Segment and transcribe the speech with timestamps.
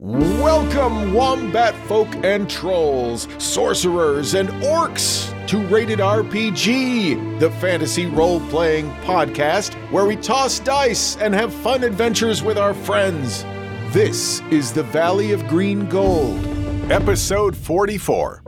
[0.00, 8.92] Welcome, wombat folk and trolls, sorcerers and orcs, to Rated RPG, the fantasy role playing
[9.02, 13.42] podcast where we toss dice and have fun adventures with our friends.
[13.92, 16.44] This is the Valley of Green Gold,
[16.92, 18.44] episode 44.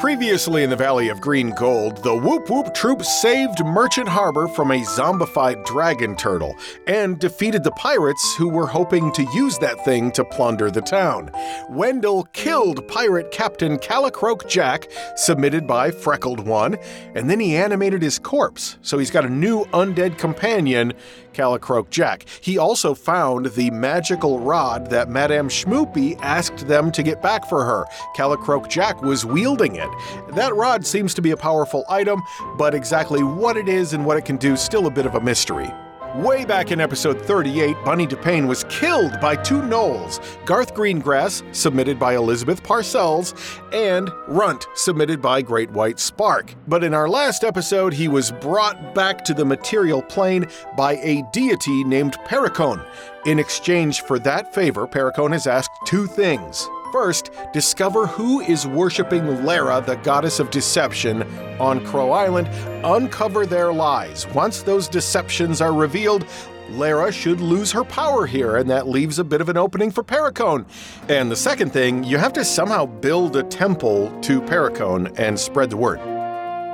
[0.00, 4.70] Previously in the Valley of Green Gold, the Woop Woop Troop saved Merchant Harbor from
[4.70, 6.56] a zombified dragon turtle
[6.86, 11.30] and defeated the pirates who were hoping to use that thing to plunder the town.
[11.68, 16.78] Wendell killed pirate Captain Calicroak Jack, submitted by Freckled One,
[17.14, 20.94] and then he animated his corpse, so he's got a new undead companion,
[21.32, 22.26] Calicroak Jack.
[22.40, 27.64] He also found the magical rod that Madame Schmoopie asked them to get back for
[27.64, 27.84] her.
[28.16, 29.90] Calicroak Jack was wielding it.
[30.34, 32.22] That rod seems to be a powerful item,
[32.56, 35.20] but exactly what it is and what it can do still a bit of a
[35.20, 35.70] mystery.
[36.16, 42.00] Way back in episode 38, Bunny DePayne was killed by two gnolls Garth Greengrass, submitted
[42.00, 43.32] by Elizabeth Parcells,
[43.72, 46.52] and Runt, submitted by Great White Spark.
[46.66, 51.22] But in our last episode, he was brought back to the material plane by a
[51.32, 52.84] deity named Pericone.
[53.24, 56.68] In exchange for that favor, Pericone has asked two things.
[56.92, 61.22] First, discover who is worshiping Lara, the goddess of deception,
[61.60, 62.48] on Crow Island.
[62.84, 64.26] Uncover their lies.
[64.28, 66.26] Once those deceptions are revealed,
[66.70, 70.02] Lara should lose her power here, and that leaves a bit of an opening for
[70.02, 70.66] Pericone.
[71.08, 75.70] And the second thing, you have to somehow build a temple to Pericone and spread
[75.70, 76.19] the word.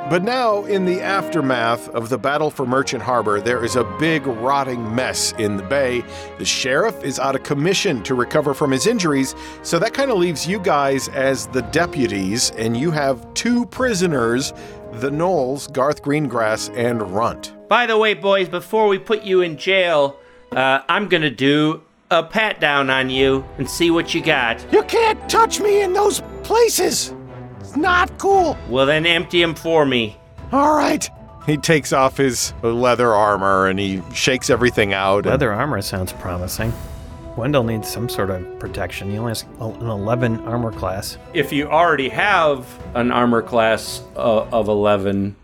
[0.08, 4.24] But now, in the aftermath of the battle for Merchant Harbor, there is a big
[4.24, 6.04] rotting mess in the bay.
[6.38, 10.18] The sheriff is out of commission to recover from his injuries, so that kind of
[10.18, 14.52] leaves you guys as the deputies, and you have two prisoners
[14.92, 17.52] the gnolls, Garth Greengrass, and Runt.
[17.68, 20.20] By the way, boys, before we put you in jail,
[20.52, 21.82] uh, I'm gonna do
[22.12, 24.64] a pat down on you and see what you got.
[24.72, 27.12] You can't touch me in those places!
[27.76, 28.56] It's not cool!
[28.70, 30.16] Well, then empty him for me.
[30.50, 31.06] All right.
[31.44, 35.18] He takes off his leather armor and he shakes everything out.
[35.18, 36.72] and- Leather armor sounds promising.
[37.36, 39.10] Wendell needs some sort of protection.
[39.10, 41.18] He only has an 11 armor class.
[41.34, 45.36] If you already have an armor class uh, of 11,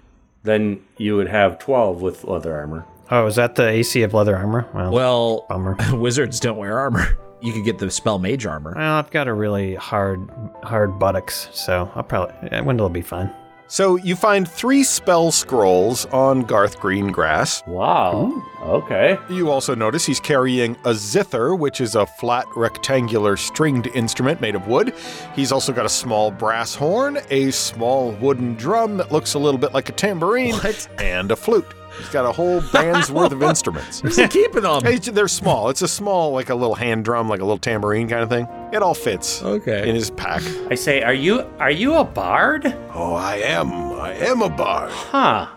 [0.42, 2.86] then you would have 12 with leather armor.
[3.10, 4.66] Oh, is that the AC of leather armor?
[4.72, 5.76] Well, Well, bummer.
[5.92, 7.18] wizards don't wear armor.
[7.42, 8.72] You could get the spell mage armor.
[8.76, 10.30] Well, I've got a really hard,
[10.62, 13.32] hard buttocks, so I'll probably eh, Wendell will be fine.
[13.72, 17.66] So you find three spell scrolls on Garth Greengrass.
[17.66, 18.30] Wow.
[18.60, 19.16] Okay.
[19.30, 24.54] You also notice he's carrying a zither, which is a flat rectangular stringed instrument made
[24.54, 24.94] of wood.
[25.34, 29.58] He's also got a small brass horn, a small wooden drum that looks a little
[29.58, 30.54] bit like a tambourine,
[30.98, 31.66] and a flute.
[31.98, 34.02] He's got a whole band's worth of instruments.
[34.02, 34.82] Where's he keeping them?
[34.82, 35.68] Hey, They're small.
[35.68, 38.46] It's a small, like a little hand drum, like a little tambourine kind of thing.
[38.72, 39.88] It all fits Okay.
[39.88, 40.42] in his pack.
[40.70, 42.66] I say, are you are you a bard?
[42.94, 43.72] Oh, I am.
[43.72, 44.90] I am a bard.
[44.90, 45.48] Huh.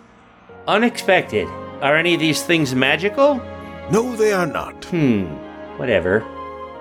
[0.68, 1.48] Unexpected.
[1.82, 3.36] Are any of these things magical?
[3.92, 4.84] No, they are not.
[4.86, 5.26] Hmm.
[5.78, 6.24] Whatever.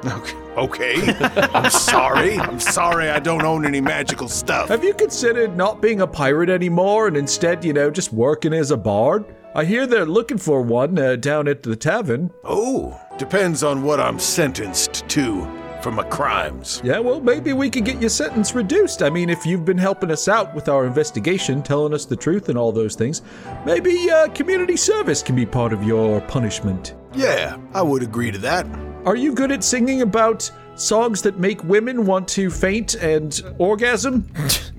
[0.05, 0.37] Okay.
[0.57, 0.95] Okay.
[1.55, 2.39] I'm sorry.
[2.39, 4.69] I'm sorry I don't own any magical stuff.
[4.69, 8.71] Have you considered not being a pirate anymore and instead, you know, just working as
[8.71, 9.25] a bard?
[9.57, 12.33] I hear they're looking for one uh, down at the tavern.
[12.43, 15.47] Oh, depends on what I'm sentenced to
[15.81, 16.81] for my crimes.
[16.83, 19.01] Yeah, well, maybe we could get your sentence reduced.
[19.01, 22.49] I mean, if you've been helping us out with our investigation, telling us the truth
[22.49, 23.23] and all those things,
[23.65, 26.97] maybe uh, community service can be part of your punishment.
[27.13, 28.67] Yeah, I would agree to that.
[29.05, 34.29] Are you good at singing about songs that make women want to faint and orgasm?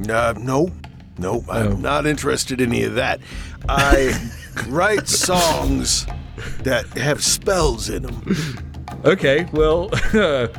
[0.09, 0.69] Uh, no,
[1.18, 3.22] no, I'm not interested in any of that.
[3.69, 4.13] I
[4.68, 6.06] write songs
[6.64, 8.36] that have spells in them.
[9.04, 9.90] Okay, well,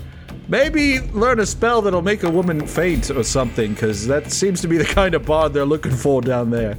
[0.48, 4.68] maybe learn a spell that'll make a woman faint or something, because that seems to
[4.68, 6.78] be the kind of bard they're looking for down there.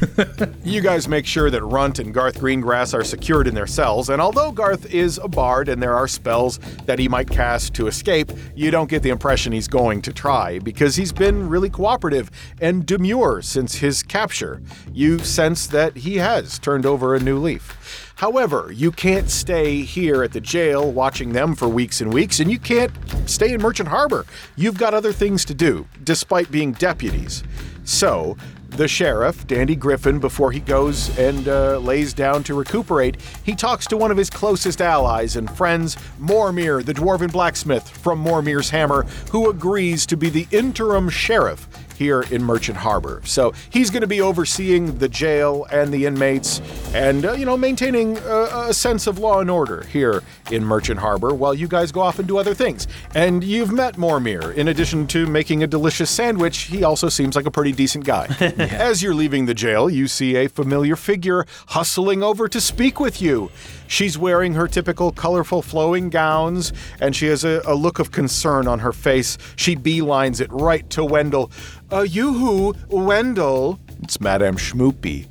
[0.64, 4.20] You guys make sure that Runt and Garth Greengrass are secured in their cells, and
[4.20, 8.32] although Garth is a bard and there are spells that he might cast to escape,
[8.56, 12.84] you don't get the impression he's going to try because he's been really cooperative and
[12.84, 14.60] demure since his capture.
[14.92, 18.12] You sense that he has turned over a new leaf.
[18.16, 22.50] However, you can't stay here at the jail watching them for weeks and weeks, and
[22.50, 22.90] you can't
[23.26, 24.26] stay in Merchant Harbor.
[24.56, 27.44] You've got other things to do, despite being deputies.
[27.84, 28.36] So,
[28.76, 33.86] the sheriff, Dandy Griffin, before he goes and uh, lays down to recuperate, he talks
[33.86, 39.04] to one of his closest allies and friends, Mormir, the dwarven blacksmith from Mormir's Hammer,
[39.30, 43.22] who agrees to be the interim sheriff here in Merchant Harbor.
[43.24, 46.60] So he's going to be overseeing the jail and the inmates
[46.94, 51.00] and, uh, you know, maintaining a, a sense of law and order here in Merchant
[51.00, 52.86] Harbor while you guys go off and do other things.
[53.14, 54.54] And you've met Mormir.
[54.54, 58.26] In addition to making a delicious sandwich, he also seems like a pretty decent guy.
[58.40, 63.20] As you're leaving the jail, you see a familiar figure hustling over to speak with
[63.20, 63.50] you.
[63.88, 68.66] She's wearing her typical colorful flowing gowns, and she has a, a look of concern
[68.66, 69.38] on her face.
[69.56, 71.50] She beelines it right to Wendell.
[71.92, 73.78] Uh, you who, Wendell?
[74.02, 75.26] It's Madame Schmoopie.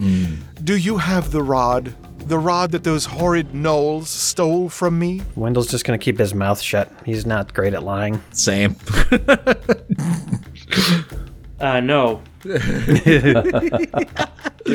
[0.63, 1.93] Do you have the rod?
[2.25, 5.21] The rod that those horrid gnolls stole from me?
[5.35, 6.91] Wendell's just gonna keep his mouth shut.
[7.05, 8.21] He's not great at lying.
[8.31, 8.75] Same.
[11.57, 12.21] Uh, no.
[12.43, 12.59] Give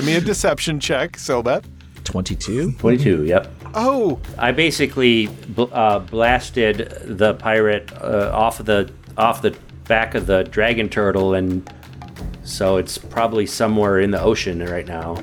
[0.05, 1.65] me a deception check, Silbeth.
[2.05, 2.73] 22.
[2.73, 3.53] 22, yep.
[3.75, 9.55] Oh, I basically bl- uh, blasted the pirate uh, off of the off the
[9.87, 11.71] back of the dragon turtle, and
[12.43, 15.23] so it's probably somewhere in the ocean right now.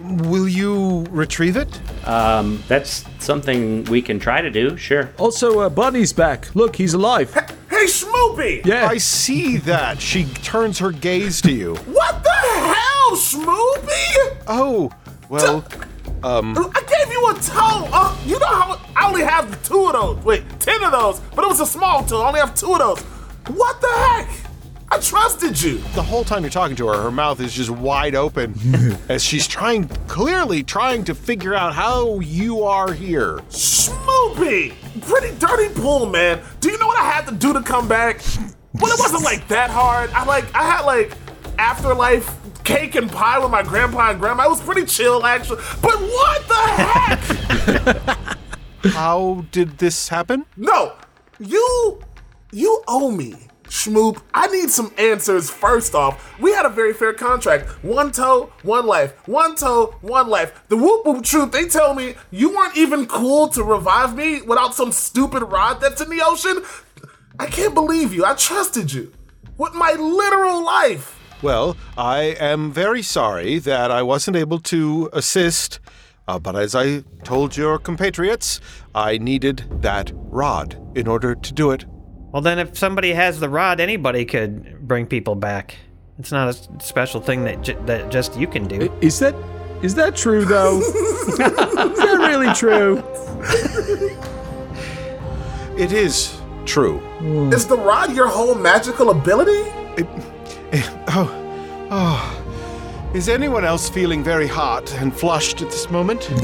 [0.00, 1.80] Will you retrieve it?
[2.08, 4.76] Um, that's something we can try to do.
[4.76, 5.10] Sure.
[5.18, 6.54] Also, uh, Bunny's back.
[6.56, 7.32] Look, he's alive.
[7.68, 8.64] Hey, Schmoopie.
[8.64, 8.86] Yeah.
[8.88, 10.00] I see that.
[10.00, 11.74] She turns her gaze to you.
[11.86, 14.42] What the hell, Schmoopie?
[14.46, 14.90] Oh,
[15.28, 15.64] well,
[16.22, 17.88] um I gave you a toe.
[17.92, 20.24] Uh, you know how I only have two of those.
[20.24, 22.22] Wait, ten of those, but it was a small toe.
[22.22, 23.00] I only have two of those.
[23.56, 24.28] What the heck?
[24.92, 25.78] I trusted you.
[25.94, 28.54] the whole time you're talking to her, her mouth is just wide open
[29.08, 33.36] as she's trying, clearly trying to figure out how you are here.
[33.50, 34.74] Schmoopie!
[35.02, 36.40] Pretty dirty pool, man.
[36.60, 38.20] Do you know what I had to do to come back?
[38.74, 40.10] Well, it wasn't like that hard.
[40.10, 41.12] I like I had like
[41.58, 44.44] afterlife cake and pie with my grandpa and grandma.
[44.46, 45.62] It was pretty chill actually.
[45.82, 48.36] But what the heck?
[48.92, 50.46] How did this happen?
[50.56, 50.94] no,
[51.38, 52.00] you
[52.52, 53.34] you owe me.
[53.70, 56.38] Schmoop, I need some answers first off.
[56.40, 57.68] We had a very fair contract.
[57.84, 59.14] One toe, one life.
[59.28, 60.64] One toe, one life.
[60.68, 64.74] The Woop Woop Troop, they tell me you weren't even cool to revive me without
[64.74, 66.64] some stupid rod that's in the ocean.
[67.38, 68.24] I can't believe you.
[68.24, 69.12] I trusted you.
[69.56, 71.16] With my literal life.
[71.40, 75.78] Well, I am very sorry that I wasn't able to assist,
[76.26, 78.60] uh, but as I told your compatriots,
[78.96, 81.84] I needed that rod in order to do it.
[82.32, 85.76] Well, then, if somebody has the rod, anybody could bring people back.
[86.18, 88.92] It's not a special thing that j- that just you can do.
[89.00, 89.34] Is that
[89.82, 90.78] is that true though?
[91.28, 93.02] is that really true?
[95.76, 96.98] It is true.
[96.98, 97.52] Hmm.
[97.52, 99.62] Is the rod your whole magical ability?
[101.08, 103.10] Oh, oh.
[103.14, 106.28] Is anyone else feeling very hot and flushed at this moment?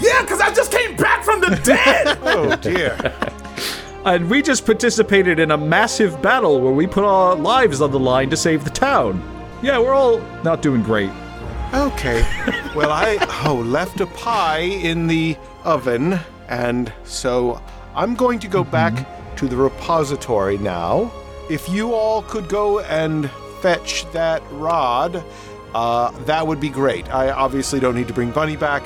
[0.00, 2.18] Yeah, because I just came back from the dead.
[2.22, 2.96] oh dear.
[4.04, 7.98] And we just participated in a massive battle where we put our lives on the
[7.98, 9.22] line to save the town.
[9.62, 11.10] Yeah, we're all not doing great.
[11.74, 12.24] Okay.
[12.74, 17.60] Well, I oh left a pie in the oven, and so
[17.96, 21.10] I'm going to go back to the repository now.
[21.50, 23.28] If you all could go and
[23.60, 25.24] fetch that rod,
[25.74, 27.12] uh, that would be great.
[27.12, 28.84] I obviously don't need to bring Bunny back,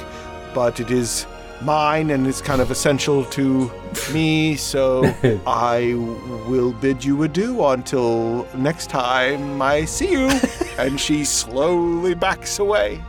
[0.55, 1.27] but it is
[1.63, 3.71] mine and it's kind of essential to
[4.13, 5.05] me, so
[5.47, 5.95] I
[6.47, 10.31] will bid you adieu until next time I see you.
[10.79, 13.03] and she slowly backs away.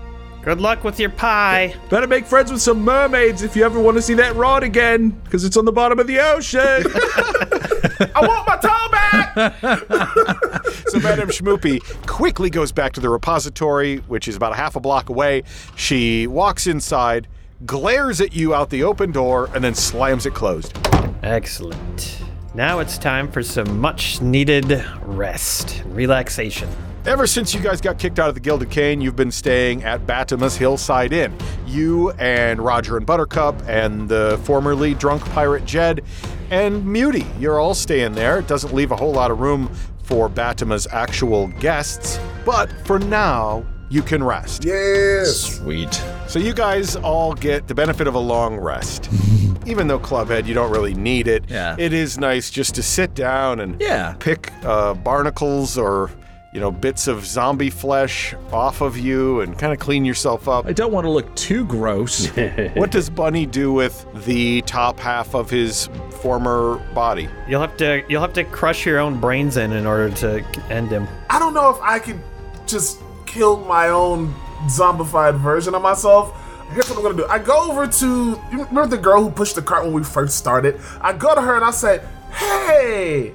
[0.43, 1.73] Good luck with your pie.
[1.89, 5.09] Better make friends with some mermaids if you ever want to see that rod again,
[5.09, 6.61] because it's on the bottom of the ocean.
[8.15, 10.65] I want my toe back.
[10.89, 14.79] So Madame Schmoopie quickly goes back to the repository, which is about a half a
[14.79, 15.43] block away.
[15.75, 17.27] She walks inside,
[17.65, 20.77] glares at you out the open door, and then slams it closed.
[21.23, 22.21] Excellent.
[22.53, 26.69] Now it's time for some much needed rest and relaxation.
[27.05, 30.07] Ever since you guys got kicked out of the Gilded Cane, you've been staying at
[30.07, 31.37] Batima's Hillside Inn.
[31.67, 36.03] You and Roger and Buttercup and the formerly drunk pirate Jed
[36.49, 37.25] and Muty.
[37.39, 38.39] You're all staying there.
[38.39, 39.69] It doesn't leave a whole lot of room
[40.01, 44.63] for Batima's actual guests, but for now, you can rest.
[44.65, 45.57] yes.
[45.57, 45.93] Sweet.
[46.27, 49.09] So you guys all get the benefit of a long rest.
[49.65, 51.45] Even though Clubhead, you don't really need it.
[51.49, 51.75] Yeah.
[51.79, 54.13] It is nice just to sit down and Yeah.
[54.19, 56.11] pick uh, barnacles or
[56.53, 60.65] you know bits of zombie flesh off of you and kind of clean yourself up.
[60.67, 62.27] I don't want to look too gross.
[62.75, 65.89] what does Bunny do with the top half of his
[66.21, 67.27] former body?
[67.47, 70.89] You'll have to you'll have to crush your own brains in in order to end
[70.91, 71.07] him.
[71.29, 72.21] I don't know if I can
[72.67, 73.01] just
[73.35, 74.33] kill my own
[74.67, 76.33] zombified version of myself.
[76.71, 77.25] Here's what I'm gonna do.
[77.25, 80.37] I go over to you remember the girl who pushed the cart when we first
[80.37, 80.79] started.
[81.01, 82.01] I go to her and I say,
[82.31, 83.33] "Hey,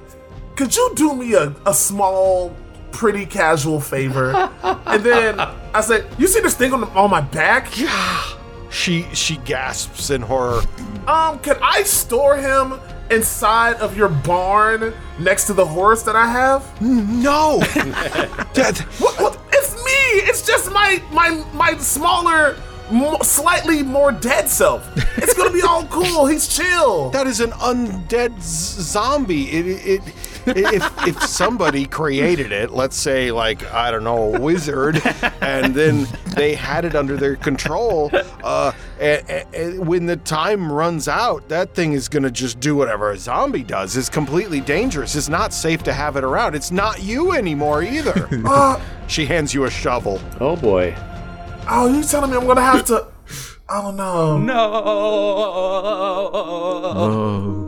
[0.55, 2.55] could you do me a, a small
[2.91, 4.31] pretty casual favor.
[4.85, 7.67] and then I said, "You see this thing on, the, on my back?
[8.69, 10.61] She she gasps in horror.
[11.07, 12.79] Um, can I store him
[13.09, 16.81] inside of your barn next to the horse that I have?
[16.81, 17.59] No,
[18.53, 19.40] that What, what?
[20.41, 22.57] It's just my my my smaller,
[23.21, 24.89] slightly more dead self.
[25.17, 26.25] It's gonna be all cool.
[26.25, 27.11] He's chill.
[27.11, 29.51] that is an undead z- zombie.
[29.51, 30.01] It, it,
[30.47, 35.01] if if somebody created it, let's say like I don't know a wizard,
[35.41, 38.09] and then they had it under their control,
[38.43, 42.75] uh, a- a- a- when the time runs out, that thing is gonna just do
[42.75, 43.95] whatever a zombie does.
[43.97, 45.15] It's completely dangerous.
[45.15, 46.55] It's not safe to have it around.
[46.55, 48.27] It's not you anymore either.
[48.51, 50.19] Uh, she hands you a shovel.
[50.39, 50.95] Oh boy.
[51.69, 53.07] oh, you telling me I'm gonna have to?
[53.69, 54.37] I don't know.
[54.37, 54.53] no.
[56.93, 57.67] Oh.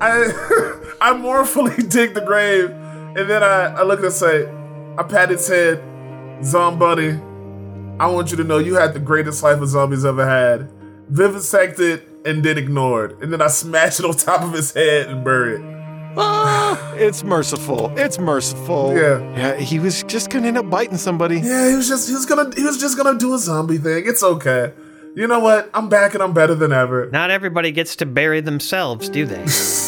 [0.00, 4.48] I I mournfully dig the grave, and then I, I look and say,
[4.98, 5.82] I pat its head,
[6.42, 7.30] Zombuddy,
[8.00, 10.70] I want you to know you had the greatest life a zombie's ever had.
[11.10, 13.20] Vivisected and then ignored.
[13.22, 16.14] And then I smash it on top of his head and bury it.
[16.16, 17.92] Ah, it's merciful.
[17.98, 18.96] It's merciful.
[18.96, 19.20] Yeah.
[19.36, 19.56] Yeah.
[19.56, 21.40] He was just gonna end up biting somebody.
[21.40, 24.04] Yeah, he was just he was gonna he was just gonna do a zombie thing.
[24.06, 24.72] It's okay.
[25.14, 25.68] You know what?
[25.74, 27.10] I'm back and I'm better than ever.
[27.10, 29.44] Not everybody gets to bury themselves, do they?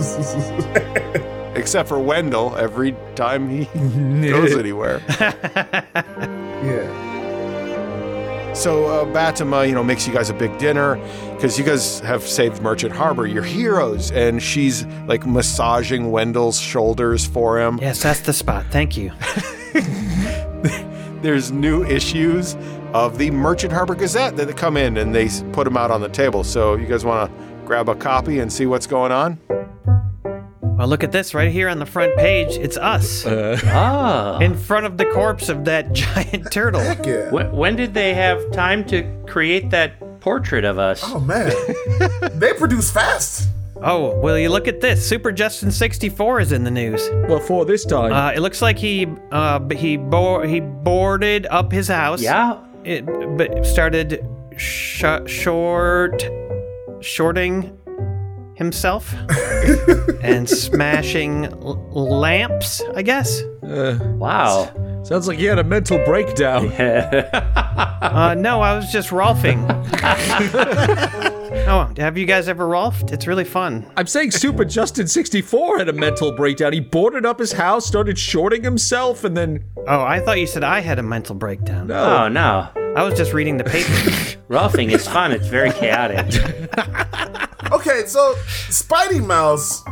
[1.56, 3.64] Except for Wendell, every time he
[4.30, 5.00] goes anywhere.
[6.60, 6.92] Yeah.
[8.52, 10.96] So uh, Batima, you know, makes you guys a big dinner
[11.34, 13.26] because you guys have saved Merchant Harbor.
[13.26, 17.78] You're heroes, and she's like massaging Wendell's shoulders for him.
[17.80, 18.66] yes, that's the spot.
[18.70, 19.10] Thank you.
[21.22, 22.56] There's new issues
[22.92, 26.08] of the Merchant Harbor Gazette that come in, and they put them out on the
[26.08, 26.44] table.
[26.44, 29.38] So you guys want to grab a copy and see what's going on?
[30.76, 32.56] Well, look at this right here on the front page.
[32.56, 34.40] It's us Ah.
[34.40, 36.80] in front of the corpse of that giant turtle.
[36.80, 37.30] Heck Yeah.
[37.30, 41.00] When, when did they have time to create that portrait of us?
[41.04, 41.52] Oh man.
[42.40, 43.48] they produce fast.
[43.80, 45.08] Oh, will you look at this?
[45.08, 47.08] Super Justin 64 is in the news.
[47.28, 51.70] Well, for this time, Uh, it looks like he uh, he bo- he boarded up
[51.70, 52.20] his house.
[52.20, 52.58] Yeah.
[52.82, 53.06] It
[53.38, 56.24] but started sh- short
[57.00, 57.76] shorting
[58.54, 59.14] himself
[60.22, 62.82] and smashing l- lamps.
[62.94, 63.42] I guess.
[63.62, 65.02] Wow.
[65.04, 66.72] sounds like you had a mental breakdown.
[68.00, 69.62] Uh, no, I was just rolfing.
[71.68, 73.12] oh, have you guys ever rolfed?
[73.12, 73.90] It's really fun.
[73.96, 76.72] I'm saying Super Justin 64 had a mental breakdown.
[76.72, 80.64] He boarded up his house, started shorting himself, and then Oh, I thought you said
[80.64, 81.90] I had a mental breakdown.
[81.90, 82.68] Oh no.
[82.96, 83.88] I was just reading the paper.
[84.48, 85.32] Rolfing is fun.
[85.32, 86.26] It's very chaotic.
[87.72, 88.34] Okay, so
[88.68, 89.84] Spidey Mouse,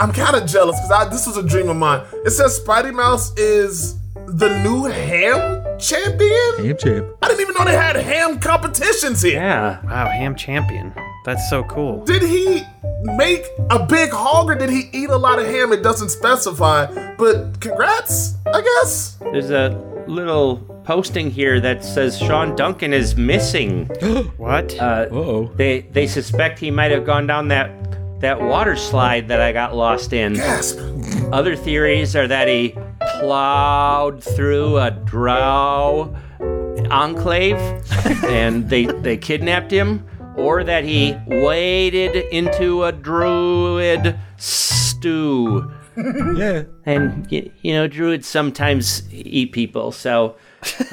[0.00, 2.04] I'm kind of jealous because this was a dream of mine.
[2.26, 6.66] It says Spidey Mouse is the new ham champion.
[6.66, 7.06] Ham champ.
[7.22, 9.40] I didn't even know they had ham competitions here.
[9.40, 9.82] Yeah.
[9.86, 10.92] wow, ham champion.
[11.24, 12.04] That's so cool.
[12.04, 12.62] Did he
[13.02, 15.72] make a big hog or did he eat a lot of ham?
[15.72, 19.16] It doesn't specify, but congrats, I guess.
[19.32, 19.70] There's a
[20.06, 23.86] little posting here that says Sean Duncan is missing.
[24.38, 24.78] What?
[24.78, 25.52] Uh, Uh-oh.
[25.56, 27.70] they they suspect he might have gone down that
[28.20, 30.34] that water slide that I got lost in.
[30.34, 30.78] Gasp.
[31.32, 32.74] Other theories are that he
[33.18, 36.14] plowed through a drow
[36.90, 37.56] enclave
[38.24, 45.70] and they they kidnapped him, or that he waded into a druid stew.
[46.36, 46.64] Yeah.
[46.84, 50.36] And you know, druids sometimes eat people, so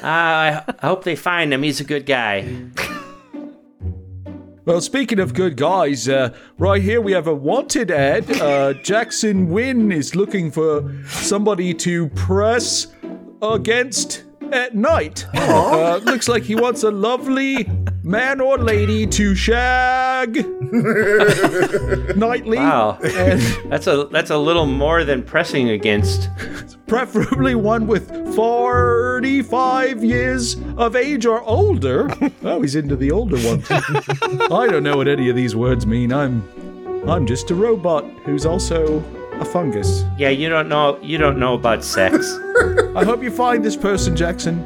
[0.02, 1.62] I I hope they find him.
[1.62, 2.70] He's a good guy.
[4.66, 8.30] Well, speaking of good guys, uh, right here we have a wanted ad.
[8.40, 12.86] Uh, Jackson Wynn is looking for somebody to press
[13.42, 15.26] against at night.
[15.34, 17.68] Uh, looks like he wants a lovely
[18.04, 20.34] man or lady to shag
[22.16, 22.58] nightly.
[22.58, 26.28] Wow, And that's a that's a little more than pressing against.
[26.86, 32.08] preferably one with 45 years of age or older.
[32.42, 33.66] Oh, he's into the older ones.
[33.70, 36.12] I don't know what any of these words mean.
[36.12, 36.42] I'm
[37.08, 38.98] I'm just a robot who's also
[39.40, 40.04] a fungus.
[40.18, 42.34] Yeah, you don't know you don't know about sex.
[42.94, 44.62] I hope you find this person, Jackson.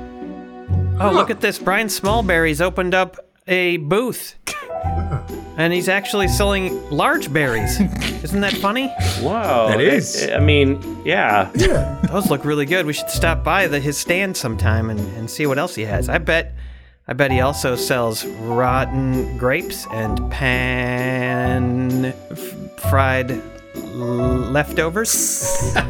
[1.00, 1.59] oh, look at this.
[1.59, 3.16] Brian Smallberry's opened up
[3.49, 4.35] a booth.
[5.57, 7.81] And he's actually selling large berries.
[8.23, 8.93] Isn't that funny?
[9.21, 9.69] Wow.
[9.69, 10.28] That is.
[10.28, 11.50] I, I mean, yeah.
[11.57, 11.99] Yeah.
[12.12, 12.87] Those look really good.
[12.87, 16.09] We should stop by the, his stand sometime and, and see what else he has.
[16.09, 16.52] I bet
[17.09, 23.31] I bet he also sells rotten grapes and pan f- fried
[23.75, 23.83] l-
[24.52, 25.75] leftovers.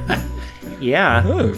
[0.81, 1.55] Yeah, Oh,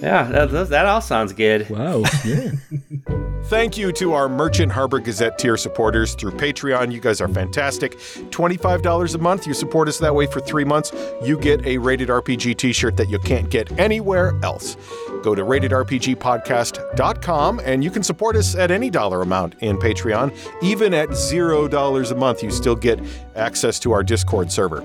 [0.00, 1.68] yeah, that, that, that all sounds good.
[1.68, 2.04] wow.
[2.24, 2.52] Yeah.
[3.46, 6.90] Thank you to our Merchant Harbor Gazette tier supporters through Patreon.
[6.92, 7.98] You guys are fantastic.
[7.98, 9.46] $25 a month.
[9.46, 10.92] You support us that way for three months.
[11.22, 14.76] You get a Rated RPG t shirt that you can't get anywhere else.
[15.22, 20.34] Go to ratedrpgpodcast.com and you can support us at any dollar amount in Patreon.
[20.62, 23.00] Even at $0 a month, you still get
[23.34, 24.82] access to our Discord server.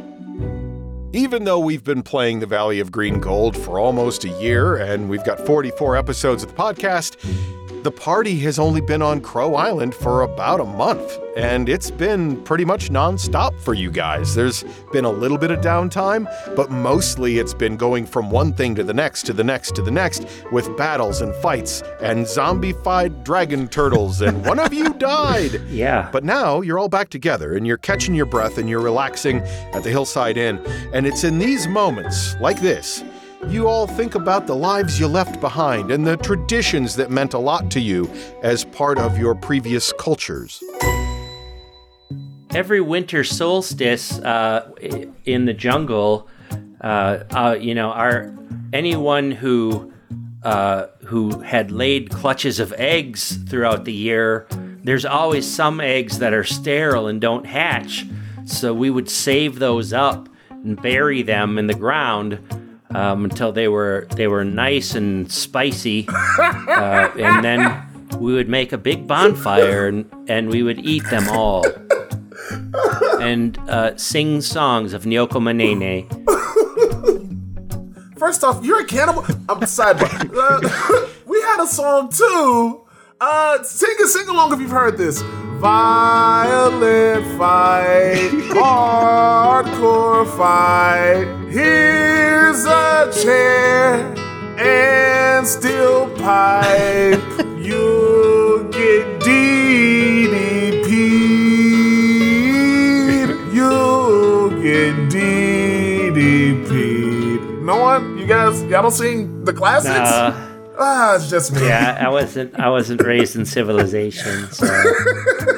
[1.14, 5.10] Even though we've been playing the Valley of Green Gold for almost a year and
[5.10, 7.16] we've got 44 episodes of the podcast,
[7.84, 12.42] the party has only been on Crow Island for about a month, and it's been
[12.44, 14.36] pretty much nonstop for you guys.
[14.36, 18.76] There's been a little bit of downtime, but mostly it's been going from one thing
[18.76, 23.24] to the next, to the next, to the next, with battles and fights and zombified
[23.24, 25.62] dragon turtles, and one of you died.
[25.70, 29.40] Yeah, But now you're all back together and you're catching your breath and you're relaxing
[29.74, 30.58] at the Hillside Inn.
[30.94, 33.04] And it's in these moments, like this,
[33.51, 37.39] you all think about the lives you left behind and the traditions that meant a
[37.39, 38.10] lot to you
[38.44, 40.62] as part of your previous cultures.
[42.54, 44.70] every winter solstice uh,
[45.25, 46.27] in the jungle,
[46.82, 48.34] uh, uh, you know, our
[48.74, 49.92] anyone who
[50.44, 54.48] uh, who had laid clutches of eggs throughout the year,
[54.84, 58.06] there's always some eggs that are sterile and don't hatch.
[58.46, 62.39] So we would save those up and bury them in the ground
[62.91, 66.08] um, until they were they were nice and spicy,
[66.39, 67.84] uh, and then
[68.20, 71.63] we would make a big bonfire and, and we would eat them all
[73.20, 76.08] and uh, sing songs of Nyoko Manene.
[78.17, 79.24] First off, you're a cannibal.
[79.48, 80.32] I'm sidebar.
[80.34, 82.86] Uh, we had a song too.
[83.20, 85.22] Uh, sing a sing along if you've heard this.
[85.60, 91.26] Violent fight, hardcore fight.
[91.50, 94.14] Here's a chair
[94.60, 97.20] and steel pipe.
[97.58, 99.20] You'll get
[101.88, 103.54] DDP'd.
[103.54, 106.62] You'll get DDP'd.
[107.64, 108.18] No one?
[108.20, 108.62] You guys?
[108.64, 109.96] Y'all don't sing the classics?
[110.12, 110.47] Uh,
[110.80, 111.62] Ah, it's just me.
[111.68, 114.68] yeah, I wasn't I wasn't raised in civilization, so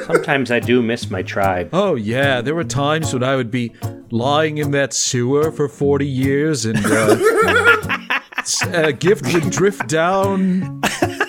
[0.06, 1.68] sometimes I do miss my tribe.
[1.72, 2.40] Oh, yeah.
[2.40, 3.72] There were times when I would be
[4.10, 7.16] lying in that sewer for 40 years and uh,
[8.38, 10.80] s- a gift would drift down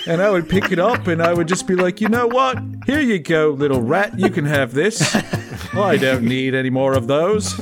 [0.07, 2.57] and I would pick it up and I would just be like, you know what?
[2.85, 4.17] Here you go, little rat.
[4.17, 5.13] You can have this.
[5.75, 7.53] I don't need any more of those.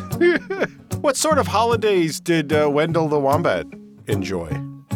[1.02, 3.66] What sort of holidays did uh, Wendell the Wombat
[4.08, 4.50] enjoy?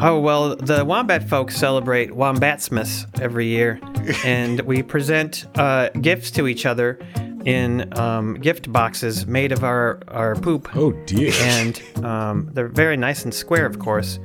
[0.06, 3.80] Oh, well, the Wombat folks celebrate Wombatsmas every year,
[4.26, 7.00] and we present uh, gifts to each other
[7.46, 10.76] in um, gift boxes made of our, our poop.
[10.76, 11.32] Oh, dear.
[11.36, 14.20] And um, they're very nice and square, of course,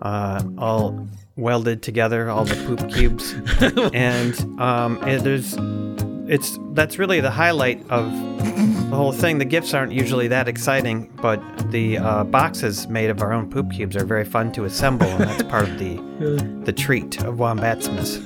[0.00, 3.34] uh, all welded together, all the poop cubes.
[3.92, 5.56] and um, and there's,
[6.28, 8.10] it's that's really the highlight of
[8.90, 9.38] the whole thing.
[9.38, 13.72] The gifts aren't usually that exciting, but the uh, boxes made of our own poop
[13.72, 15.96] cubes are very fun to assemble, and that's part of the
[16.64, 18.24] the treat of Wombatsmas.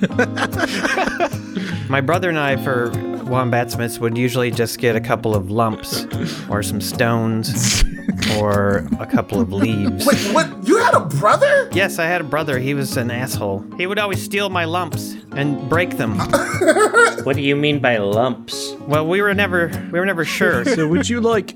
[1.89, 6.07] My brother and I, for Wombatsmas, would usually just get a couple of lumps,
[6.49, 7.83] or some stones,
[8.38, 10.07] or a couple of leaves.
[10.07, 10.66] Wait, what?
[10.66, 11.69] You had a brother?
[11.73, 12.59] Yes, I had a brother.
[12.59, 13.64] He was an asshole.
[13.77, 16.19] He would always steal my lumps and break them.
[17.25, 18.75] What do you mean by lumps?
[18.87, 20.64] Well, we were never we were never sure.
[20.75, 21.55] So would you like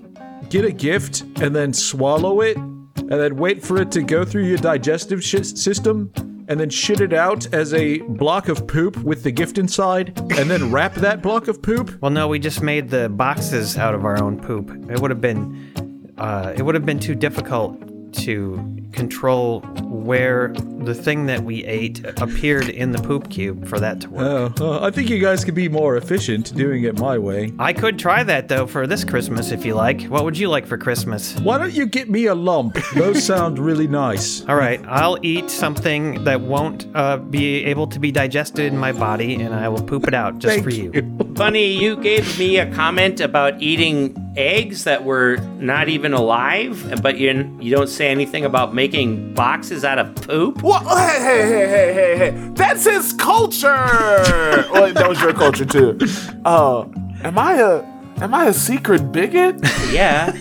[0.51, 4.45] get a gift and then swallow it and then wait for it to go through
[4.45, 6.13] your digestive shi system
[6.49, 10.51] and then shit it out as a block of poop with the gift inside and
[10.51, 11.99] then wrap that block of poop?
[12.03, 14.71] Well, no, we just made the boxes out of our own poop.
[14.91, 17.81] It would have been, uh, it would have been too difficult
[18.15, 20.49] to control where
[20.85, 24.61] the thing that we ate appeared in the poop cube for that to work.
[24.61, 27.53] Oh, uh, I think you guys could be more efficient doing it my way.
[27.59, 30.03] I could try that though for this Christmas if you like.
[30.03, 31.39] What would you like for Christmas?
[31.41, 32.79] Why don't you get me a lump?
[32.95, 34.45] Those sound really nice.
[34.47, 38.93] All right, I'll eat something that won't uh, be able to be digested in my
[38.93, 40.93] body, and I will poop it out just for you.
[41.35, 47.19] Funny, you gave me a comment about eating eggs that were not even alive, but
[47.19, 50.63] you you don't say anything about making boxes out of poop.
[50.63, 50.83] What?
[50.83, 52.51] Hey, hey, hey, hey, hey, hey.
[52.55, 53.69] That's his culture.
[54.73, 55.99] well, that was your culture too.
[56.45, 56.85] Uh,
[57.23, 57.83] am I a
[58.23, 59.57] am I a secret bigot?
[59.91, 60.33] Yeah.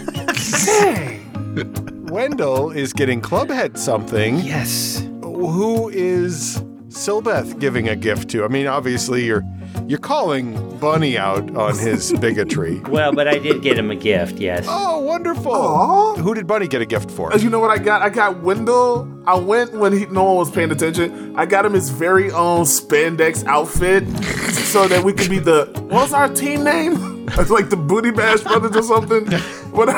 [2.10, 4.40] Wendell is getting Clubhead something.
[4.40, 5.08] Yes.
[5.22, 8.44] Who is Silbeth giving a gift to?
[8.46, 9.44] I mean, obviously you're
[9.88, 12.80] You're calling Bunny out on his bigotry.
[12.82, 14.66] Well, but I did get him a gift, yes.
[14.70, 15.52] Oh, wonderful.
[15.52, 16.16] Aw.
[16.18, 17.36] Who did Bunny get a gift for?
[17.36, 18.02] You know what I got?
[18.04, 19.10] I got Wendell.
[19.26, 21.36] I went when he, no one was paying attention.
[21.36, 24.08] I got him his very own spandex outfit
[24.54, 27.28] so that we could be the what's our team name?
[27.30, 29.28] It's like the Booty Bash Brothers or something.
[29.74, 29.90] But,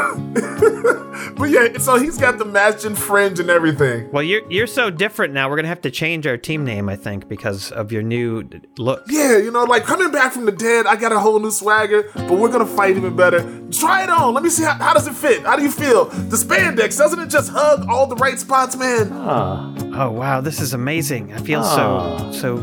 [1.36, 4.10] but yeah, so he's got the matching fringe and everything.
[4.12, 5.50] Well, you're you're so different now.
[5.50, 9.04] We're gonna have to change our team name, I think, because of your new look.
[9.08, 12.10] Yeah, you know, like coming back from the dead, I got a whole new swagger,
[12.14, 13.42] but we're gonna fight even better.
[13.72, 14.34] Try it on.
[14.34, 15.44] Let me see how, how does it fit?
[15.44, 16.06] How do you feel?
[16.06, 19.12] The spandex, doesn't it just hug all the right spots, man?
[19.14, 21.34] Oh wow, this is amazing.
[21.34, 22.58] I feel so so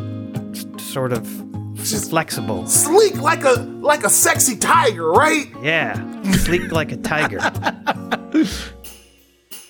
[0.53, 1.27] s- sort of
[1.77, 2.67] Just- flexible.
[2.67, 5.47] Sleek like a like a sexy tiger, right?
[5.63, 5.95] Yeah,
[6.33, 7.39] sleek like a tiger.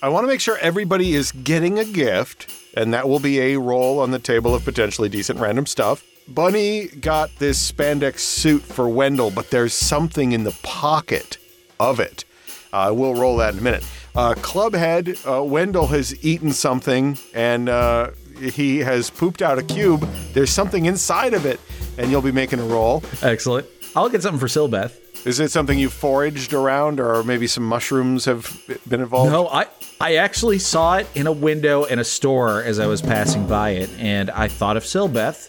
[0.02, 3.58] I want to make sure everybody is getting a gift, and that will be a
[3.58, 6.04] roll on the table of potentially decent random stuff.
[6.28, 11.38] Bunny got this spandex suit for Wendell, but there's something in the pocket
[11.78, 12.24] of it.
[12.72, 13.84] Uh, we'll roll that in a minute.
[14.14, 20.02] Uh, Clubhead, uh, Wendell has eaten something, and uh, he has pooped out a cube.
[20.32, 21.60] There's something inside of it,
[21.98, 23.02] and you'll be making a roll.
[23.22, 23.66] Excellent.
[23.94, 25.01] I'll get something for Silbeth.
[25.24, 29.30] Is it something you foraged around, or maybe some mushrooms have been involved?
[29.32, 29.66] No, I
[30.00, 33.70] I actually saw it in a window in a store as I was passing by
[33.70, 35.48] it, and I thought of Silbeth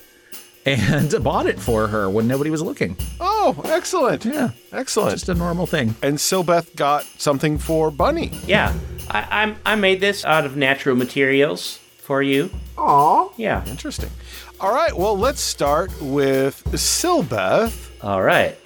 [0.66, 2.96] and bought it for her when nobody was looking.
[3.20, 4.26] Oh, excellent.
[4.26, 4.52] Yeah.
[4.72, 5.12] Excellent.
[5.14, 5.96] Just a normal thing.
[6.04, 8.32] and Silbeth got something for Bunny.
[8.46, 8.74] Yeah,
[9.10, 12.52] I, I'm, I made this out of natural materials for you.
[12.78, 13.30] Aw.
[13.38, 13.66] Yeah.
[13.66, 14.10] Interesting.
[14.60, 17.90] All right, well, let's start with Silbeth.
[18.04, 18.58] All right.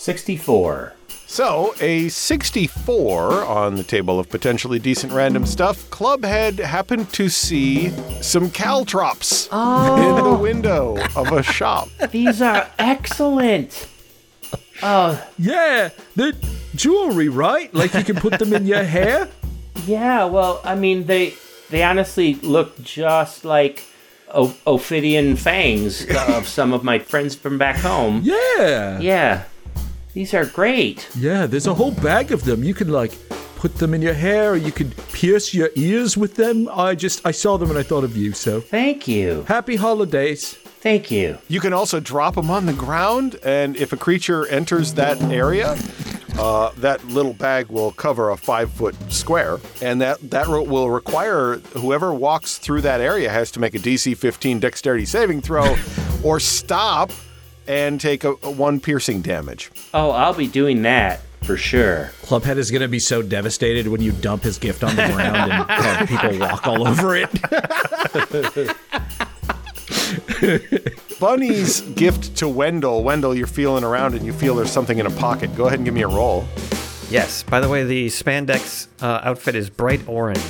[0.00, 0.94] 64.
[1.26, 5.90] So, a 64 on the table of potentially decent random stuff.
[5.90, 7.90] Clubhead happened to see
[8.22, 10.38] some caltrops in the oh.
[10.40, 11.90] window of a shop.
[12.10, 13.88] These are excellent.
[14.82, 16.34] Oh, Yeah, the
[16.74, 17.72] jewelry, right?
[17.74, 19.28] Like you can put them in your hair.
[19.84, 20.24] yeah.
[20.24, 21.34] Well, I mean, they
[21.68, 23.84] they honestly look just like
[24.32, 28.22] o- Ophidian fangs of some of my friends from back home.
[28.24, 28.98] Yeah.
[28.98, 29.44] Yeah.
[30.14, 31.08] These are great.
[31.16, 32.64] Yeah, there's a whole bag of them.
[32.64, 33.16] You can like
[33.56, 36.68] put them in your hair or you could pierce your ears with them.
[36.72, 39.44] I just I saw them and I thought of you, so Thank you.
[39.46, 40.54] happy holidays.
[40.54, 41.36] Thank you.
[41.48, 45.76] You can also drop them on the ground, and if a creature enters that area,
[46.38, 50.90] uh, that little bag will cover a five foot square, and that, that ro- will
[50.90, 55.76] require whoever walks through that area has to make a DC 15 dexterity saving throw
[56.24, 57.12] or stop
[57.70, 59.70] and take a, a one piercing damage.
[59.94, 62.10] Oh, I'll be doing that for sure.
[62.22, 65.52] Clubhead is gonna be so devastated when you dump his gift on the ground and
[65.70, 67.30] have people walk all over it.
[71.20, 73.04] Bunny's gift to Wendell.
[73.04, 75.54] Wendell, you're feeling around and you feel there's something in a pocket.
[75.54, 76.44] Go ahead and give me a roll.
[77.08, 77.44] Yes.
[77.44, 80.40] By the way, the spandex uh, outfit is bright orange.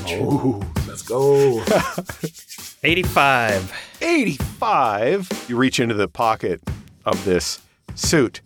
[0.87, 1.63] Let's go.
[2.83, 3.75] 85.
[4.01, 5.47] 85.
[5.49, 6.63] You reach into the pocket
[7.11, 7.61] of this
[7.95, 8.41] suit.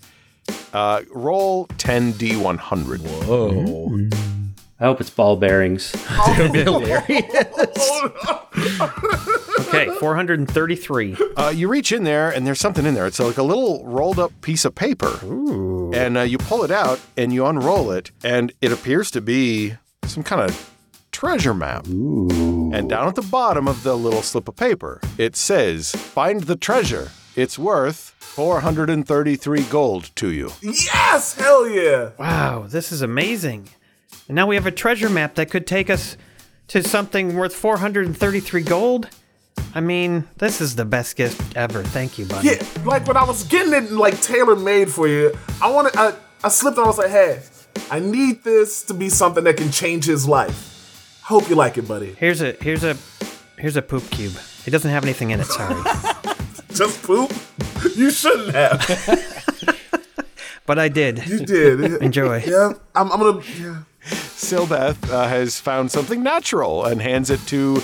[0.73, 3.01] Uh, roll 10d100.
[3.29, 4.09] Oh,
[4.81, 5.95] I hope it's ball bearings.
[9.67, 11.17] Okay, 433.
[11.37, 13.07] Uh, you reach in there and there's something in there.
[13.07, 15.19] It's like a little rolled up piece of paper.
[15.95, 19.75] And uh, you pull it out and you unroll it, and it appears to be
[20.05, 20.71] some kind of
[21.13, 21.87] treasure map.
[21.87, 26.57] And down at the bottom of the little slip of paper, it says, Find the
[26.57, 27.11] treasure.
[27.37, 30.53] It's worth 433 gold to you.
[30.63, 32.11] yes, hell yeah.
[32.19, 33.69] Wow, this is amazing.
[34.29, 36.17] And now we have a treasure map that could take us
[36.69, 39.09] to something worth 433 gold.
[39.75, 41.83] I mean, this is the best gift ever.
[41.83, 42.49] Thank you, buddy.
[42.49, 46.15] Yeah, like when I was getting it like tailor made for you, I wanted I,
[46.45, 46.85] I slipped on.
[46.85, 47.43] I was like, hey,
[47.91, 51.21] I need this to be something that can change his life.
[51.25, 52.15] Hope you like it, buddy.
[52.15, 52.97] Here's a here's a
[53.59, 54.37] here's a poop cube.
[54.67, 55.83] It doesn't have anything in it, sorry.
[56.75, 57.33] Just poop.
[57.97, 58.81] You shouldn't have.
[60.67, 61.27] but I did.
[61.27, 62.03] You did.
[62.03, 62.43] Enjoy.
[62.45, 63.43] Yeah, I'm, I'm gonna.
[63.61, 63.83] Yeah.
[64.05, 67.83] Silbeth uh, has found something natural and hands it to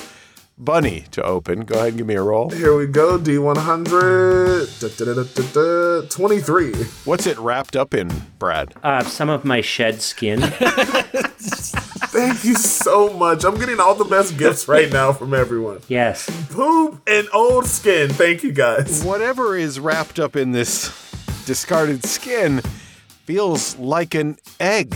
[0.59, 1.61] Bunny to open.
[1.61, 2.51] Go ahead and give me a roll.
[2.51, 3.19] Here we go.
[3.19, 4.81] D100.
[4.81, 6.75] Da, da, da, da, da, 23.
[7.05, 8.75] What's it wrapped up in, Brad?
[8.83, 10.41] Uh, some of my shed skin.
[12.21, 13.45] Thank you so much.
[13.45, 15.81] I'm getting all the best gifts right now from everyone.
[15.89, 16.29] yes.
[16.51, 18.11] Poop and old skin.
[18.11, 19.03] Thank you guys.
[19.03, 20.91] Whatever is wrapped up in this
[21.47, 22.61] discarded skin
[23.25, 24.95] feels like an egg.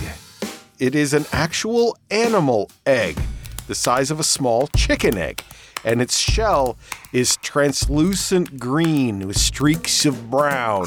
[0.77, 3.17] It is an actual animal egg,
[3.65, 5.41] the size of a small chicken egg.
[5.83, 6.77] and its shell
[7.11, 10.85] is translucent green with streaks of brown.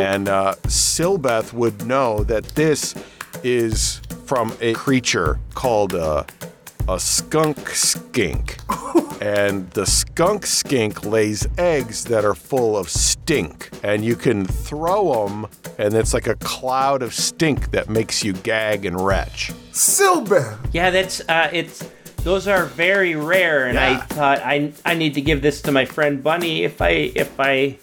[0.00, 2.94] And uh, Silbeth would know that this
[3.44, 6.24] is from a creature called uh,
[6.88, 8.58] a skunk skink.
[9.20, 13.70] and the skunk skink lays eggs that are full of stink.
[13.82, 15.46] And you can throw them,
[15.78, 19.52] and it's like a cloud of stink that makes you gag and retch.
[19.72, 20.58] Silbeth.
[20.72, 21.88] Yeah, that's uh, it's.
[22.18, 25.84] Those are very rare, and I thought I I need to give this to my
[25.84, 27.78] friend Bunny if I if I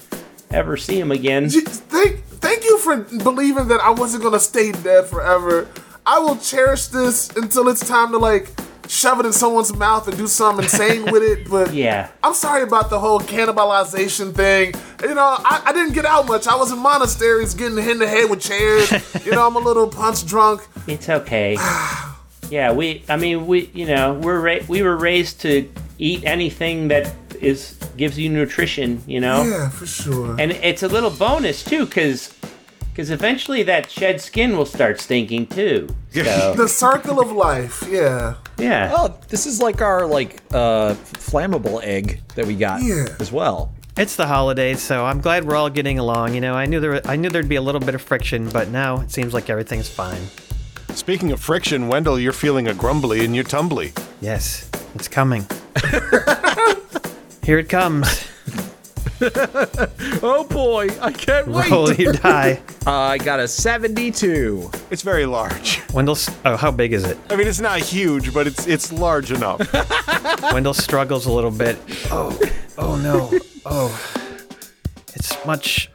[0.52, 1.50] ever see him again.
[1.50, 5.70] Thank, thank you for believing that I wasn't gonna stay dead forever.
[6.06, 8.50] I will cherish this until it's time to like
[8.88, 11.50] shove it in someone's mouth and do something insane with it.
[11.50, 12.10] But Yeah.
[12.24, 14.74] I'm sorry about the whole cannibalization thing.
[15.02, 16.48] You know, I, I didn't get out much.
[16.48, 18.92] I was in monasteries getting hit in the head with chairs.
[19.26, 20.68] you know, I'm a little punch drunk.
[20.88, 21.54] It's okay.
[22.50, 23.04] yeah, we.
[23.10, 23.70] I mean, we.
[23.74, 29.02] You know, we're ra- we were raised to eat anything that is gives you nutrition.
[29.08, 30.36] You know, Yeah, for sure.
[30.40, 32.34] and it's a little bonus too, because
[32.94, 35.88] because eventually that shed skin will start stinking too.
[36.14, 37.84] So The circle of life.
[37.90, 38.36] Yeah.
[38.60, 38.94] yeah.
[38.96, 43.08] Oh, this is like our like uh flammable egg that we got Yeah.
[43.20, 43.74] as well.
[43.98, 46.34] It's the holidays, so I'm glad we're all getting along.
[46.36, 48.70] You know, I knew there I knew there'd be a little bit of friction, but
[48.70, 50.22] now it seems like everything's fine.
[50.90, 53.92] Speaking of friction, Wendell, you're feeling a grumbly and you're tumbly.
[54.22, 55.48] Yes, it's coming.
[57.44, 58.28] Here it comes.
[60.26, 61.70] Oh boy, I can't wait.
[61.72, 62.62] Roll your die.
[62.86, 64.70] Uh, I got a 72.
[64.92, 65.82] It's very large.
[65.94, 66.18] Wendell.
[66.44, 67.18] Oh, how big is it?
[67.30, 69.62] I mean, it's not huge, but it's it's large enough.
[70.54, 71.78] Wendell struggles a little bit.
[72.12, 72.38] Oh,
[72.78, 73.32] oh no.
[73.66, 73.90] Oh,
[75.16, 75.90] it's much.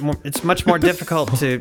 [0.00, 1.60] more- It's much more difficult to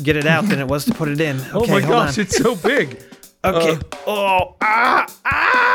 [0.00, 1.40] get it out than it was to put it in.
[1.40, 2.22] Okay, oh my hold gosh, on.
[2.24, 3.02] it's so big.
[3.44, 3.76] Okay.
[4.06, 5.65] oh, ah, ah.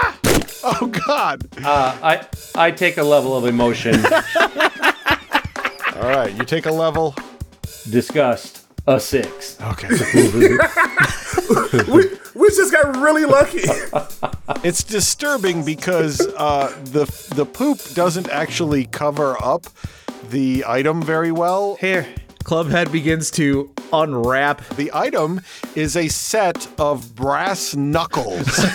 [0.63, 1.47] oh God!
[1.63, 3.95] Uh, I I take a level of emotion.
[5.95, 7.15] All right, you take a level.
[7.89, 8.67] Disgust.
[8.88, 9.60] A six.
[9.62, 9.88] Okay.
[11.88, 13.62] We, we just got really lucky.
[14.63, 19.67] It's disturbing because uh, the the poop doesn't actually cover up
[20.30, 21.76] the item very well.
[21.76, 22.08] Here.
[22.43, 24.67] Clubhead begins to unwrap.
[24.69, 25.41] The item
[25.76, 28.65] is a set of brass knuckles.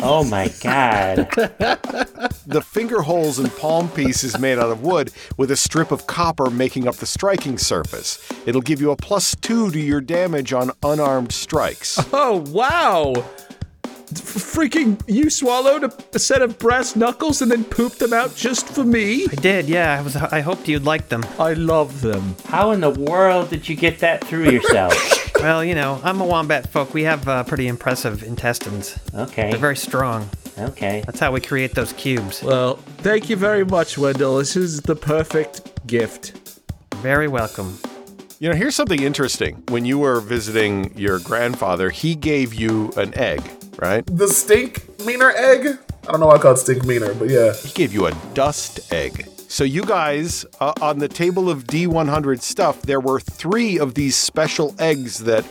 [0.00, 1.16] Oh my god.
[2.46, 6.06] the finger holes and palm piece is made out of wood with a strip of
[6.06, 8.18] copper making up the striking surface.
[8.46, 11.98] It'll give you a plus two to your damage on unarmed strikes.
[12.12, 13.12] Oh wow!
[14.12, 18.34] F- freaking, you swallowed a, a set of brass knuckles and then pooped them out
[18.34, 19.26] just for me.
[19.30, 19.68] I did.
[19.68, 19.98] Yeah.
[19.98, 20.16] I was.
[20.16, 21.24] I hoped you'd like them.
[21.38, 22.36] I love them.
[22.46, 24.94] How in the world did you get that through yourself?
[25.38, 26.92] Well, you know, I'm a wombat folk.
[26.92, 28.98] We have uh, pretty impressive intestines.
[29.14, 29.50] Okay.
[29.52, 30.28] They're very strong.
[30.58, 31.04] Okay.
[31.06, 32.42] That's how we create those cubes.
[32.42, 34.38] Well, thank you very much, Wendell.
[34.38, 36.60] This is the perfect gift.
[36.96, 37.78] Very welcome.
[38.40, 39.62] You know, here's something interesting.
[39.68, 43.40] When you were visiting your grandfather, he gave you an egg,
[43.78, 44.04] right?
[44.06, 45.78] the stink meaner egg.
[46.06, 47.52] I don't know why I call it stink meaner, but yeah.
[47.54, 49.28] He gave you a dust egg.
[49.48, 54.14] So you guys, uh, on the table of D100 stuff, there were three of these
[54.14, 55.44] special eggs that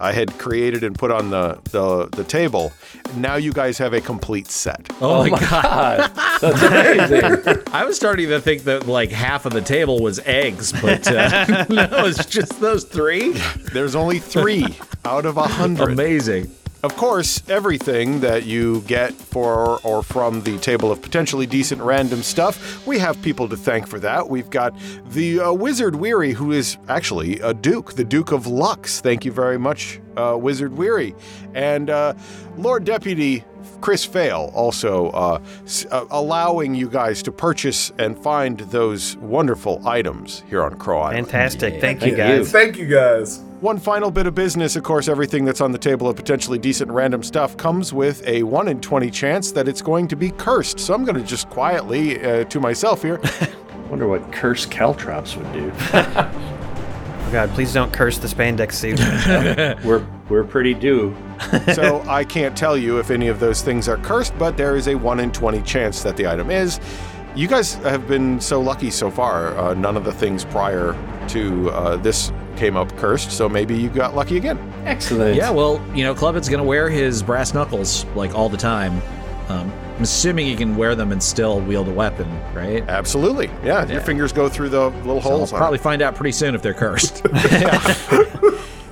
[0.00, 2.72] I had created and put on the, the, the table.
[3.16, 4.88] Now you guys have a complete set.
[5.00, 6.12] Oh, my, god.
[6.12, 6.12] God.
[6.40, 7.62] That's amazing.
[7.72, 11.66] I was starting to think that like half of the table was eggs, but uh,
[11.68, 13.32] no, it's just those three.
[13.72, 15.92] There's only three out of a hundred.
[15.92, 16.50] Amazing.
[16.86, 22.22] Of course, everything that you get for or from the table of potentially decent random
[22.22, 24.28] stuff, we have people to thank for that.
[24.28, 24.72] We've got
[25.06, 29.00] the uh, Wizard Weary, who is actually a Duke, the Duke of Lux.
[29.00, 31.12] Thank you very much, uh, Wizard Weary.
[31.54, 32.14] And uh,
[32.56, 33.42] Lord Deputy
[33.80, 39.82] Chris Fail also uh, s- uh, allowing you guys to purchase and find those wonderful
[39.84, 41.26] items here on Crow Island.
[41.26, 41.80] Fantastic.
[41.80, 42.52] Thank you, Thank guys.
[42.52, 43.42] Thank you guys.
[43.60, 46.90] One final bit of business, of course, everything that's on the table of potentially decent
[46.90, 50.78] random stuff comes with a 1 in 20 chance that it's going to be cursed.
[50.78, 53.20] So I'm going to just quietly, uh, to myself here,
[53.88, 55.72] Wonder what cursed caltrops would do.
[55.92, 58.98] Oh, God, please don't curse the spandex suit.
[59.84, 61.16] We're we're pretty due.
[61.72, 64.88] so I can't tell you if any of those things are cursed, but there is
[64.88, 66.80] a 1 in 20 chance that the item is.
[67.36, 69.56] You guys have been so lucky so far.
[69.56, 70.96] Uh, none of the things prior
[71.28, 74.58] to uh, this came up cursed, so maybe you got lucky again.
[74.84, 75.36] Excellent.
[75.36, 79.00] Yeah, well, you know, Clubhead's gonna wear his brass knuckles like all the time.
[79.48, 82.82] Um, I'm assuming he can wear them and still wield a weapon, right?
[82.88, 83.48] Absolutely.
[83.64, 85.52] Yeah, your fingers go through the little I'll holes.
[85.52, 85.60] on it.
[85.60, 87.24] probably find out pretty soon if they're cursed.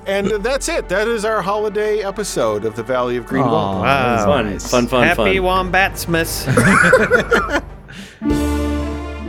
[0.07, 0.89] And that's it.
[0.91, 3.53] That is our holiday episode of the Valley of Green Gold.
[3.81, 4.25] Wow.
[4.27, 5.73] Fun, fun, fun, Happy fun.
[5.73, 6.45] Wombatsmas.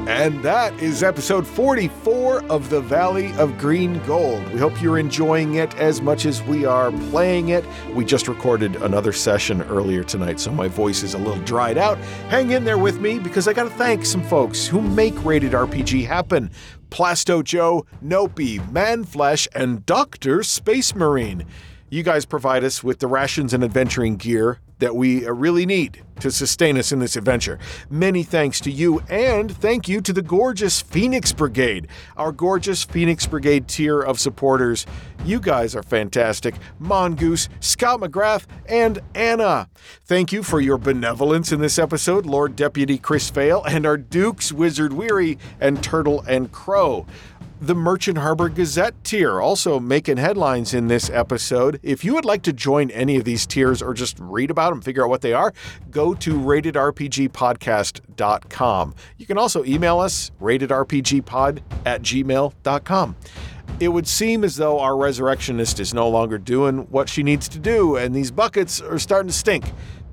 [0.08, 4.48] And that is episode 44 of The Valley of Green Gold.
[4.54, 7.66] We hope you're enjoying it as much as we are playing it.
[7.92, 11.98] We just recorded another session earlier tonight, so my voice is a little dried out.
[12.30, 15.54] Hang in there with me because I got to thank some folks who make Rated
[15.54, 16.52] RPG happen.
[16.92, 20.44] Plasto Joe, Nopi, Manflesh, and Dr.
[20.44, 21.48] Space Marine.
[21.90, 26.04] You guys provide us with the rations and adventuring gear that we uh, really need
[26.20, 27.60] to sustain us in this adventure.
[27.90, 33.26] Many thanks to you, and thank you to the gorgeous Phoenix Brigade, our gorgeous Phoenix
[33.26, 34.86] Brigade tier of supporters.
[35.26, 36.56] You guys are fantastic.
[36.80, 39.70] Mongoose, Scott McGrath, and Anna.
[40.06, 44.54] Thank you for your benevolence in this episode, Lord Deputy Chris Vale, and our Dukes,
[44.54, 47.06] Wizard Weary, and Turtle and Crow
[47.66, 51.80] the Merchant Harbor Gazette tier, also making headlines in this episode.
[51.82, 54.82] If you would like to join any of these tiers or just read about them,
[54.82, 55.52] figure out what they are,
[55.90, 58.96] go to ratedrpgpodcast.com.
[59.18, 63.16] You can also email us, ratedrpgpod at gmail.com.
[63.80, 67.58] It would seem as though our resurrectionist is no longer doing what she needs to
[67.58, 69.66] do, and these buckets are starting to stink.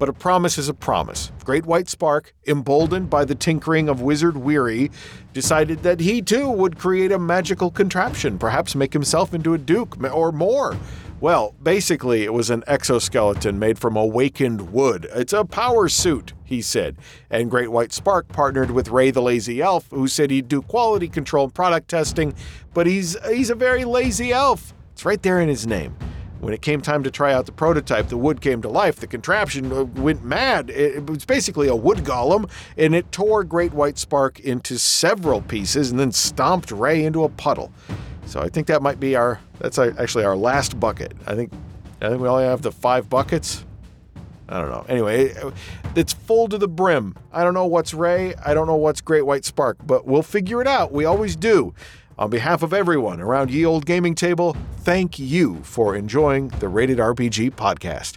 [0.03, 1.31] But a promise is a promise.
[1.45, 4.91] Great White Spark, emboldened by the tinkering of Wizard Weary,
[5.33, 9.97] decided that he too would create a magical contraption, perhaps make himself into a duke
[10.13, 10.77] or more.
[11.21, 15.07] Well, basically, it was an exoskeleton made from awakened wood.
[15.15, 16.97] It's a power suit, he said.
[17.31, 21.07] And Great White Spark partnered with Ray the Lazy Elf, who said he'd do quality
[21.07, 22.35] control and product testing,
[22.75, 24.75] but he's he's a very lazy elf.
[24.95, 25.95] It's right there in his name.
[26.43, 28.97] When it came time to try out the prototype, the wood came to life.
[28.97, 30.71] The contraption uh, went mad.
[30.71, 35.93] It, was basically a wood golem, and it tore Great White Spark into several pieces
[35.93, 37.73] and then stomped Ray into a puddle.
[38.27, 39.39] So I think that might be our.
[39.61, 41.13] That's actually our last bucket.
[41.29, 41.53] I think.
[42.01, 43.65] I think we only have the five buckets.
[44.49, 44.85] I don't know.
[44.89, 45.33] Anyway,
[45.95, 47.15] it's full to the brim.
[47.33, 48.35] I don't know what's Ray.
[48.45, 50.91] I don't know what's Great White Spark, but we'll figure it out.
[50.91, 51.73] We always do.
[52.19, 56.99] On behalf of everyone around Ye Old Gaming Table, thank you for enjoying the Rated
[56.99, 58.17] RPG podcast.